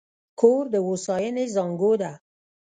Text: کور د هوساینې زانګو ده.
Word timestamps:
کور 0.39 0.63
د 0.73 0.75
هوساینې 0.87 1.45
زانګو 1.55 1.93
ده. 2.01 2.11